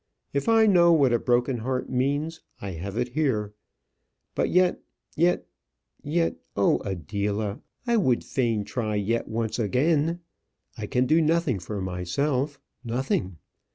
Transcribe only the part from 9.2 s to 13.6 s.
once again. I can do nothing for myself; nothing.